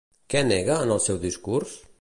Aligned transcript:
Què 0.33 0.41
nega 0.47 0.79
en 0.87 0.95
el 0.97 1.05
seu 1.09 1.23
discurs? 1.29 1.81